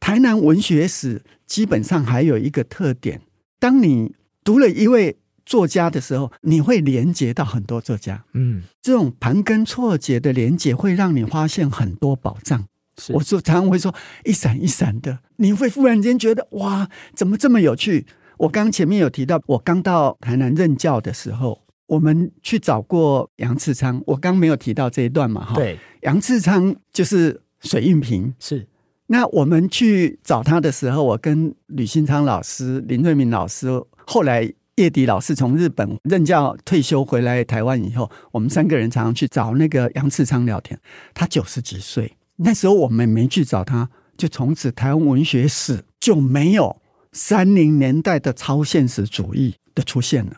[0.00, 3.20] 台南文学史基本上还有一个特点：
[3.60, 8.24] 当你读了一位作家的时候，你会连接到很多作家。
[8.32, 12.66] 嗯，这种盘根错节的连接，会让你发现很多宝藏。
[13.10, 18.06] 我说常常会说一闪一闪的，你会忽然间觉得哇，怎么这么有趣？
[18.40, 28.34] 我刚前面有提到，我刚到台南任教的时候，我们去找过杨次昌，我刚没有提到这一段嘛，哈。，对，杨次昌就是水运平。
[28.38, 28.66] 是
[29.08, 33.68] 那我们去找他的时候，我跟吕新昌老师、林瑞明老师，
[34.06, 40.80] 后来叶迪老师从日本任教退休回来台湾以后，我们三个人常常去找那个杨次昌聊天。
[41.12, 46.80] 他九十几岁，那时候我们没去找他，就从此台湾文学史就没有
[47.12, 50.32] 三零年代的超现实主义的出现了。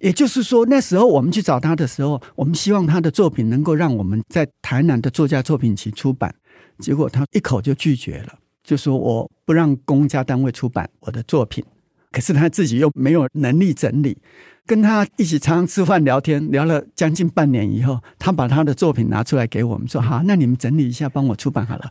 [0.00, 6.34] 也就是说，那时候我们去找他的时候，我们希望他的作品能够让我们在台南的作家作品集出版，
[6.78, 11.64] 结果他一口就拒绝了，就说我不让公家单位出版我的作品。
[12.10, 14.18] 可是他自己又没有能力整理，
[14.66, 21.90] 跟他一起常常吃饭聊天，聊了将近半年以后，他把他的作品拿出来给我们说：“好，那你们整理一下，帮我出版好了。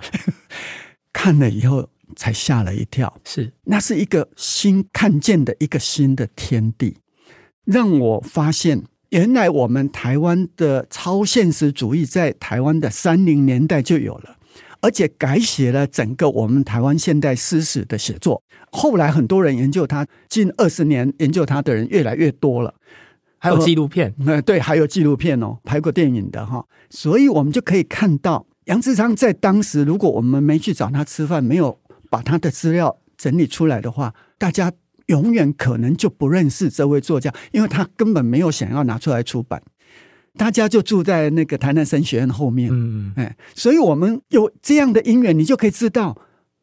[1.12, 6.98] ”看了以后才吓了一跳，是，那是一个新看见的一个新的天地，
[7.66, 14.38] 让我发现，原来我们台湾的超现实主义在台湾的三零年代就有了，
[14.82, 18.42] 而且改写了整个我们台湾现代诗史的写作。
[18.72, 22.74] 后来很多人研究它，近二十年研究它的人越来越多了。
[23.38, 31.76] 还有纪录片，呃，对，还有纪录片哦，拍过电影的哈，所以我们就可以看到杨志昌在当时，如果我们没去找他吃饭，没有
[32.12, 34.70] 把他的资料整理出来的话，大家
[35.08, 39.64] 永远可能就不认识这位作家，因为他根本没有想要拿出来出版。
[40.36, 46.18] 大家就住在那个台南神学院后面，嗯，哎，所以我们有这样的因缘，你就可以知道，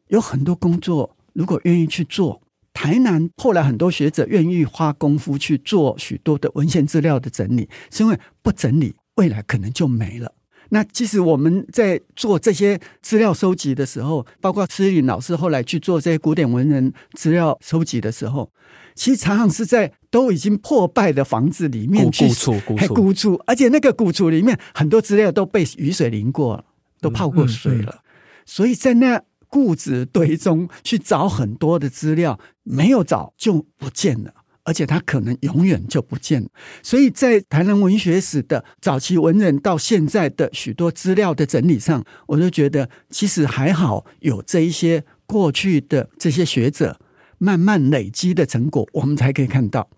[0.09, 2.41] 有很多工作，如果愿意去做，
[2.73, 10.33] 台南后来很多学者愿意花功夫去做许多的文献资料的整理，是因为不整理，未来可能就没了。
[10.69, 18.51] 那其实我们在做这些资料收集的时候，包括施林老师后来去做这些古典文人资料收集的时候，
[18.95, 26.65] 其实常常是在都已经破败的房子里面去古古厝古嘿厝古厝，而且那个古厝里面很多资料都被雨水淋过了，
[27.01, 28.01] 都泡过水了，
[28.45, 34.33] 所以在那固执堆中去找很多的资料，没有找就不见了。
[34.69, 36.47] 而且它可能永远就不见了，
[36.83, 46.99] 所以在台南文学史的早期文人到现在的许多资料的整理上，我就觉得其实还好有这一些过去的这些学者
[47.39, 49.89] 慢慢累积的成果，我们才可以看到。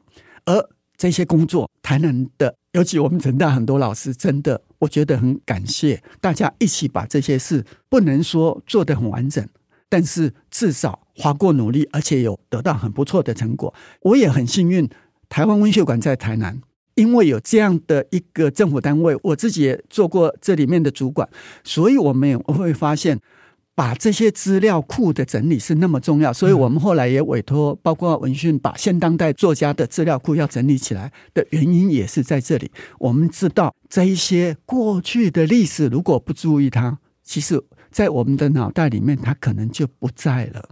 [0.45, 9.45] 而这些工作，台南的，尤其我们成大很多老师，真的我觉得很感谢大家一起把这些事，不能说做得很完整，
[9.89, 13.71] 但是至少花过努力，而且有得到很不错的成果。
[14.01, 14.89] 我也很幸运，
[15.29, 16.59] 台湾文学馆在台南。
[16.95, 21.27] 因为有这样的一个政府单位，我自己也做过这里面的主管，
[21.63, 23.17] 所以我们也会发现，
[23.73, 26.33] 把这些资料库的整理是那么重要。
[26.33, 32.69] 所以我们后来也委托，包括文讯，把现当代作家的资料库要整理起来的原因，也是在这里。
[32.99, 40.69] 我们知道这一些过去的历史，如果不注意它，其实在我们的脑袋里面，它可能就不在了。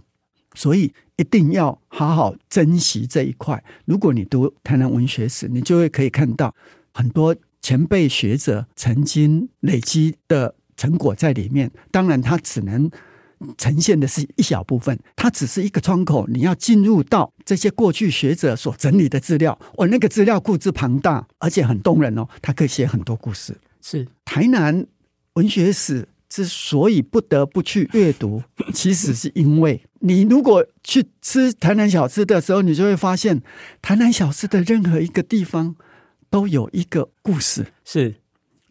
[0.54, 3.62] 所以一定要好好珍惜这一块。
[3.84, 6.54] 如果你读台南文学史，你就会可以看到
[6.92, 11.70] 很多前辈学者曾经累积的成果在里面。
[11.90, 12.90] 当然，它只能
[13.56, 16.26] 呈现的是一小部分，它只是一个窗口。
[16.28, 23.56] 你要进入到这些过去学者所整理的资料，我那个资料库之庞大，而且很动人哦，它可以写很多故事。
[23.82, 24.86] 是台南
[25.34, 33.42] 文学史之所以不得不去阅读， 其实是因为你如果去吃台南小吃的时候，你就会发现，
[33.82, 35.74] 台南小吃的任何一个地方
[36.30, 37.66] 都有一个故事。
[37.84, 38.14] 是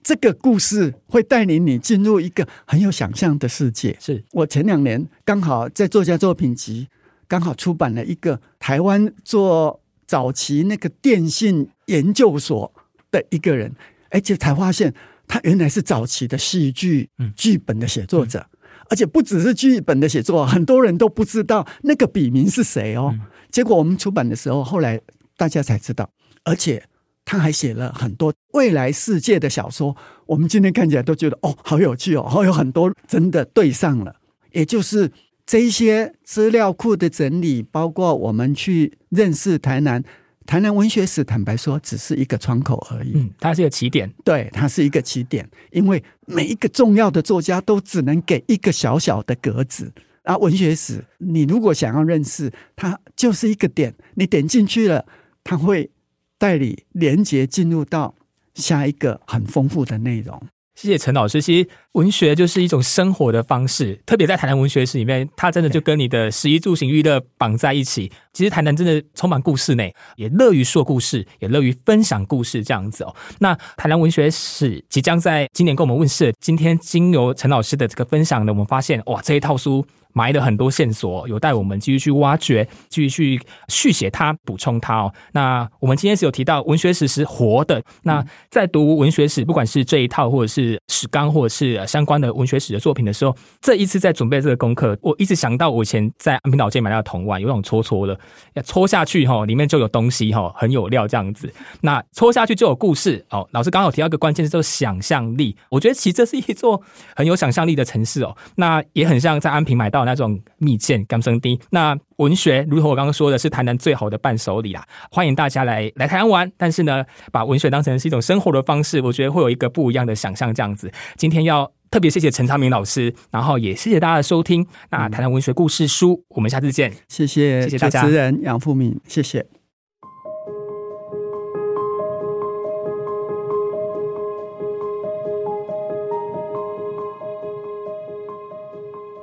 [0.02, 3.96] 这个故事会带领你进入一个很有想象的世界。
[4.00, 6.88] 是，我前两年刚好在作家作品集，
[7.28, 12.74] 刚好出版了一个台湾做早期那个电信研究所
[13.12, 13.76] 的一个人，
[14.10, 14.94] 而且才发现
[15.30, 18.46] 他原来是早期的戏剧嗯剧本的写作者，
[18.90, 23.12] 而且不只是剧本的写作，很多人都不知道那个笔名是谁哦。
[23.14, 25.00] 嗯结果我们出版的时候，后来
[25.38, 26.10] 大家才知道，
[26.44, 26.84] 而且。
[27.26, 34.16] 他还写了很多未来世界的小说，我们今天看起来都觉得哦，好有趣哦，好有很多真的对上了。
[34.52, 35.12] 也就是
[35.46, 40.04] 这一些资料库的整理，包括我们去认识台南，
[40.50, 43.12] 台南文学史，坦白说只是一个窗口而已。
[43.14, 49.94] 嗯，它是一个起点，对，它是一个起点，因为每一个重要的作家都只能给一个小小的格子。
[50.24, 55.06] 啊，文学史，你如果想要认识它，就是一个点，你点进去了，
[55.44, 55.92] 它会
[56.40, 58.16] 带你连接进入到
[58.56, 60.42] 下一个很丰富的内容。
[60.82, 61.42] 谢谢陈老师。
[61.42, 68.10] 其实文学就是一种生活的方式，特别在台南文学史里面，它真的就跟你的食衣住行娱乐绑在一起。
[68.32, 69.84] 其实台南真的充满故事呢，
[70.16, 73.14] 也乐于说故事，也乐于分享故事这样子哦。
[73.40, 79.86] 那台南文学史即将在今年跟我们问世，今天经由陈老师的这个分享呢，我们发现哇，这一套书。
[80.14, 85.14] 埋了很多线索，有待我们继续去挖掘，继续去续写它、补充它哦。
[85.34, 87.82] 那我们今天是有提到文学史是活的。
[88.04, 98.20] 那在读文学史，不管是这一套，或者是史纲，或者是相关的文学史的作品的时候，这一次在准备这个功课，我一直想到我以前在安平老街买到的铜碗，有种搓搓的，
[98.56, 101.54] 要搓下去哈，里面就有东西哈，很有料这样子。
[101.82, 103.48] 那搓下去就有故事哦。
[103.52, 105.56] 老师刚好提到一个关键是，就是想象力。
[105.70, 106.82] 我觉得其实这是一座
[107.16, 108.36] 很有想象力的城市哦。
[108.56, 109.99] 那也很像在安平买到。
[110.06, 114.84] 那种蜜饯、甘生丁，那文学，如同我刚刚说的，是台南最好的伴手礼啦。
[115.12, 120.54] 欢迎大家来来台湾玩，但是呢，把文学当成是一种生活的方式，我觉得会有一个不一样的想象。
[120.54, 124.66] 这样子，今天要特别谢谢陈昌明老师，然后也谢谢大家的收听。
[124.90, 126.92] 那台南文学故事书，我们下次见。
[127.08, 128.02] 谢谢，谢谢大家。
[128.02, 129.59] 主持人杨富敏，谢谢。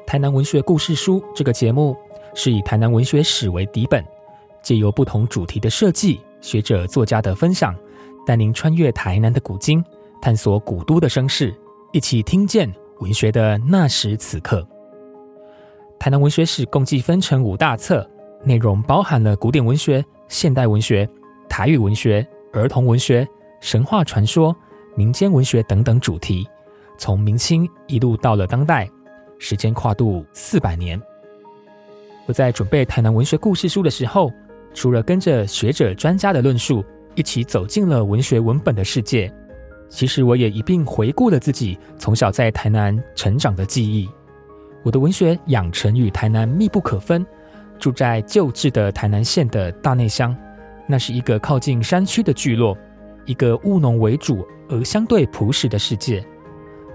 [0.07, 1.97] 台南文学故事书这个节目
[2.33, 4.05] 是以台南文学史为底本，
[4.63, 7.75] 借由不同主题的设计、学者作家的分享，
[8.25, 9.85] 带您穿越台南的古今，
[10.23, 11.53] 探索古都的声势，
[11.93, 14.65] 一起听见文学的那时此刻。
[15.99, 18.09] 台南文学史共计分成五大册，
[18.45, 21.09] 内容包含了古典文学、现代文学、
[21.49, 23.27] 台语文学、儿童文学、
[23.61, 24.55] 神话传说、
[24.95, 26.47] 民间文学等等主题，
[26.97, 28.89] 从明清一路到了当代。
[29.39, 31.01] 时间跨度四百年。
[32.27, 34.33] 我在准备台南文学故事书的时候，
[34.75, 36.85] 除了跟着学者专家的论述，
[37.15, 39.33] 一起走进了文学文本的世界，
[39.89, 44.09] 其实我也一并回顾了自己从小在台南成长的记忆。
[44.83, 47.25] 我的文学养成与台南密不可分，
[47.79, 50.37] 住在旧制的台南县的大内乡，
[50.87, 52.77] 那是一个靠近山区的聚落，
[53.25, 56.25] 一个务农为主而相对朴实的世界。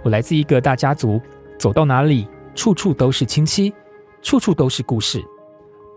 [0.04, 1.22] 我来自一个大家族。
[1.62, 3.72] 走到哪里，处处都是亲戚，
[4.24, 5.24] 处处都是故事。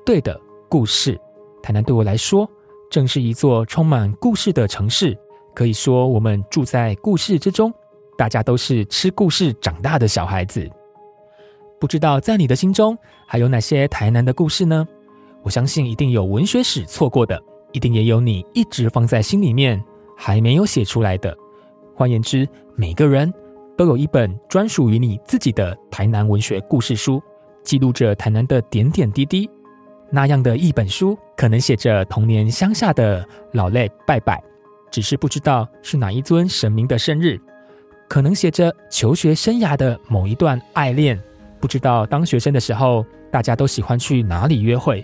[0.05, 0.39] 对的，
[0.69, 1.19] 故事。
[1.63, 2.47] 台南对我来说，
[2.91, 5.17] 正是一座充满故事的城市。
[5.55, 7.73] 可以说，我们住在故事之中，
[8.19, 10.71] 大家都是吃故事长大的小孩子。
[11.81, 12.95] 不知道在你的心中，
[13.27, 14.87] 还有哪些台南的故事呢？
[15.43, 17.43] 我相信一定有文学史错过的，
[17.73, 19.83] 一定也有你一直放在心里面
[20.15, 21.35] 还没有写出来的。
[21.95, 22.47] 换言之，
[22.77, 23.33] 每个人。
[23.77, 27.23] 都有一本专属于你自己的台南文学故事书，
[27.63, 29.49] 记录着台南的点点滴滴。
[30.11, 34.41] 那样的一本书，可能写着童年乡下的老泪拜拜，
[34.91, 37.37] 只是不知道是哪一尊神明的生日；
[38.09, 41.21] 可能写着求学生涯的某一段爱恋，
[41.59, 45.03] 不知道当学生的时候大家都喜欢去哪里约会；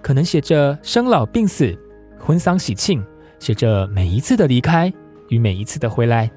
[0.00, 1.76] 可能写着生老病死、
[2.18, 3.04] 婚丧喜庆，
[3.38, 4.90] 写着每一次的离开
[5.28, 6.30] 与每一次的回来。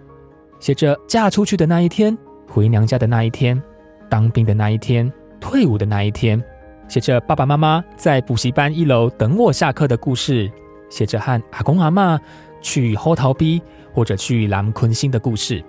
[0.60, 3.62] 写着嫁出去的那一天，回娘家的那一天，
[4.10, 6.41] 当兵的那一天，退伍的那一天，
[6.88, 10.51] 写着爸爸妈妈在补习班一楼等我下课的故事，
[10.89, 12.20] 写着和阿公阿妈
[12.62, 13.62] 去后逃逼
[13.93, 15.64] 或者去蓝昆星的故事，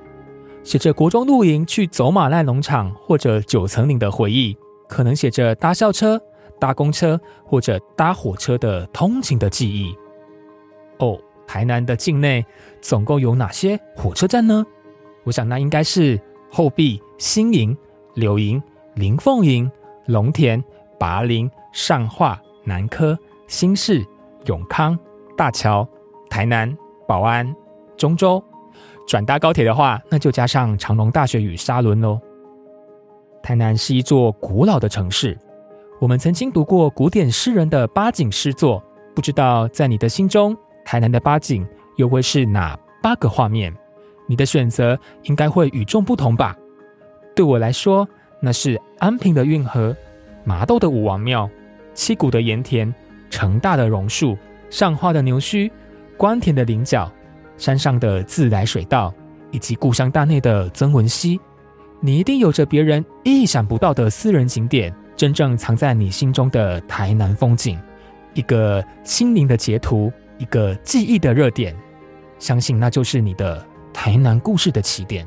[0.64, 4.56] 写着国中露营去走马濑农场或者九层岭的回忆，
[4.88, 6.20] 可能写着搭校车、
[6.58, 9.94] 搭公车或者搭火车的通勤的记忆。
[10.98, 11.16] 哦，
[11.46, 12.44] 台南的境内
[12.80, 14.66] 总共有哪些火车站呢？
[15.24, 17.76] 我想，那应该是后壁、新营、
[18.14, 18.62] 柳营、
[18.94, 19.70] 林凤营、
[20.06, 20.62] 龙田、
[20.98, 24.04] 拔林、上化、南科、新市、
[24.46, 24.98] 永康、
[25.36, 25.86] 大桥、
[26.28, 27.54] 台南、保安、
[27.96, 28.42] 中州。
[29.06, 32.20] 转搭高铁的话，那就加上长隆大学与沙仑喽。
[33.42, 35.36] 台南是一座古老的城市，
[35.98, 38.82] 我们曾经读过古典诗人的八景诗作，
[39.14, 41.66] 不知道在你的心中，台南的八景
[41.96, 43.74] 又会是哪八个画面？
[44.30, 46.56] 你的选择应该会与众不同吧？
[47.34, 48.08] 对我来说，
[48.40, 49.94] 那是安平的运河、
[50.44, 51.50] 麻豆的武王庙、
[51.94, 52.94] 七股的盐田、
[53.28, 54.38] 成大的榕树、
[54.70, 55.68] 上花的牛须、
[56.16, 57.10] 关田的菱角、
[57.58, 59.12] 山上的自来水道，
[59.50, 61.40] 以及故乡大内的曾文溪。
[61.98, 67.76] 你一定有着别人意想不到的私人景点，真正藏在你心中的台南风景，
[68.34, 71.74] 一个心灵的截图，一个记忆的热点。
[72.38, 73.66] 相信那就是你的。
[73.92, 75.26] 台南故事的起点。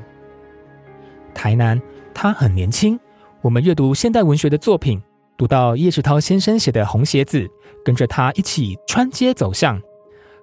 [1.33, 1.81] 台南，
[2.13, 2.99] 他很年轻。
[3.41, 5.01] 我们阅读现代文学的作品，
[5.35, 7.39] 读到叶世涛先生写的《红鞋子》，
[7.83, 9.81] 跟着他一起穿街走巷。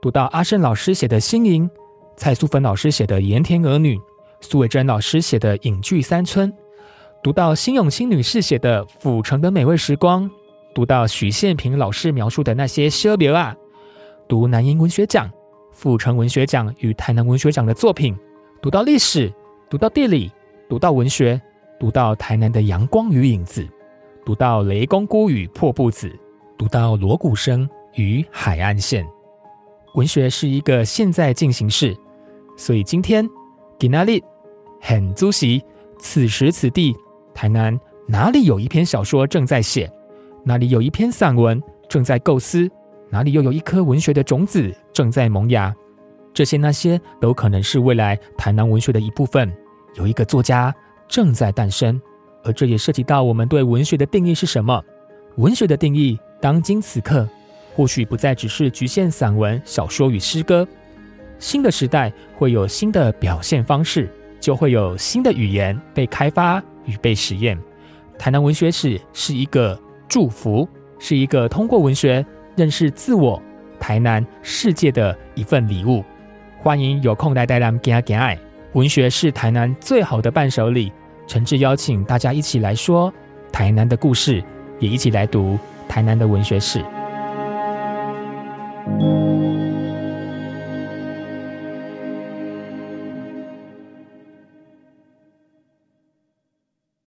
[0.03, 1.69] 读到阿胜老师写的《新营》，
[2.17, 3.97] 蔡素芬老师写的《盐田儿女》，
[4.41, 6.53] 苏伟珍老师写的《隐居三村》，
[7.23, 10.25] 读到辛永清女士写的《府城的美味时光》，
[10.75, 13.55] 读到许宪平老师描述的那些奢流啊，
[14.29, 15.31] 读南瀛文学奖、
[15.73, 18.17] 府城文学奖与台南文学奖的作品，
[18.61, 19.33] 读到历史，
[19.69, 20.31] 读到地理，
[20.69, 21.41] 读到文学，
[21.79, 23.67] 读到台南的阳光与影子，
[24.25, 26.11] 读到雷公姑与破布子，
[26.59, 29.07] 读到锣鼓声与海岸线。
[29.95, 31.97] 文学是一个现在进行式，
[32.57, 33.29] 所以今天
[33.79, 34.23] 给哪里
[34.81, 35.63] 很足席，
[35.99, 36.95] 此时此地，
[37.35, 39.91] 台南哪里有一篇小说正在写，
[40.45, 42.71] 哪里有一篇散文正在构思，
[43.11, 45.75] 哪里又有一颗文学的种子正在萌芽，
[46.33, 49.53] 这些那些都可能是未来台南文学的一部分。
[49.97, 50.73] 有一个作家
[51.09, 52.01] 正在诞生，
[52.45, 54.83] 而这也涉及到我们对文学的定义是什么？
[55.37, 57.29] 文学的定义，当今此刻。
[57.75, 60.67] 或许不再只是局限散文、小说与诗歌，
[61.39, 67.59] 新的时代会有新的表现方式，就会有新的语言被开发与被实验。
[68.19, 72.27] 台南文学史是一个祝福，是一个通过文学
[72.57, 73.41] 认识自我，
[73.79, 76.05] 台南世界的一份礼物。
[76.63, 78.39] 欢迎有空来台南行行爱，
[78.73, 80.93] 文学是台南最好的伴手礼。
[81.27, 83.13] 诚挚邀请大家一起来说
[83.53, 84.43] 台南的故事，
[84.79, 86.85] 也一起来读台南的文学史。